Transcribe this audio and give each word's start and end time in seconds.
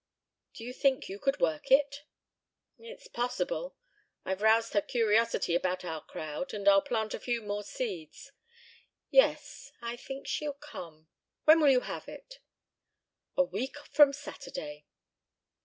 Do 0.55 0.63
you 0.63 0.73
think 0.73 1.09
you 1.09 1.19
could 1.19 1.39
work 1.39 1.69
it?" 1.69 2.05
"It's 2.79 3.07
possible. 3.07 3.75
I've 4.25 4.41
roused 4.41 4.73
her 4.73 4.81
curiosity 4.81 5.53
about 5.53 5.85
our 5.85 6.03
crowd 6.03 6.55
and 6.55 6.67
I'll 6.67 6.81
plant 6.81 7.13
a 7.13 7.19
few 7.19 7.39
more 7.43 7.63
seeds. 7.63 8.31
Yes, 9.11 9.71
I 9.79 9.95
think 9.95 10.25
she'll 10.25 10.53
come. 10.53 11.07
When 11.43 11.59
will 11.61 11.69
you 11.69 11.81
have 11.81 12.07
it?" 12.07 12.39
"A 13.37 13.43
week 13.43 13.77
from 13.91 14.11
Saturday." 14.11 14.87